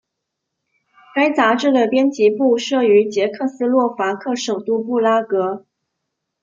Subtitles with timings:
[1.13, 5.67] 该杂志的编辑部设于捷克斯洛伐克首都布拉格。